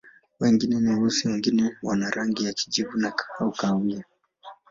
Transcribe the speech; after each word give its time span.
Wengine 0.39 0.79
ni 0.79 0.89
weusi, 0.95 1.27
wengine 1.27 1.77
wana 1.83 2.09
rangi 2.09 2.45
ya 2.45 2.53
kijivu 2.53 3.13
au 3.39 3.51
kahawia. 3.51 4.03